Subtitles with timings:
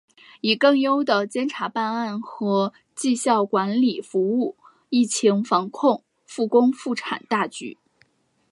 [0.39, 4.57] 以更优的检察办案和绩效管理服务
[4.89, 7.77] 疫情防控、复工复产大局